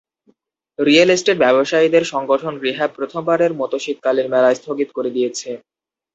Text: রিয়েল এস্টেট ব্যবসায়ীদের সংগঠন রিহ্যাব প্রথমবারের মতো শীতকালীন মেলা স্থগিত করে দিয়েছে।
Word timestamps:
রিয়েল 0.79 1.09
এস্টেট 1.11 1.37
ব্যবসায়ীদের 1.39 2.03
সংগঠন 2.13 2.53
রিহ্যাব 2.63 2.91
প্রথমবারের 2.97 3.51
মতো 3.55 3.75
শীতকালীন 3.79 4.27
মেলা 4.33 4.49
স্থগিত 4.55 4.89
করে 4.97 5.09
দিয়েছে। 5.15 5.49